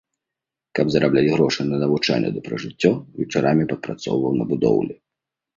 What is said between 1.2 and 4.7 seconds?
грошы на навучанне ды пражыццё, вечарамі падпрацоўваў на